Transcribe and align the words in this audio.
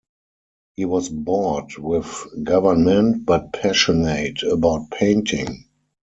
He 0.77 0.85
was 0.85 1.09
bored 1.09 1.77
with 1.77 2.25
government, 2.43 3.23
but 3.23 3.53
passionate 3.53 4.41
about 4.41 4.89
painting. 4.89 5.65